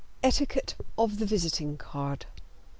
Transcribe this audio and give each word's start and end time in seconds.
ETIQUETTE 0.23 0.73
OF 0.97 1.19
THE 1.19 1.27
VISITING 1.27 1.77
CARD. 1.77 2.25